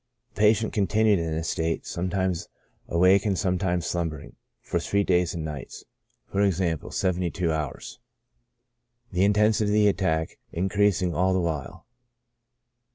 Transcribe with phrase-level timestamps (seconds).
[0.33, 2.49] The patient continued in this state, sometimes
[2.87, 7.99] awake and sometimes slumbering, for three days and nights, (/.^., 72 hours,)
[9.11, 11.85] the intensity of the attack increasing all the while.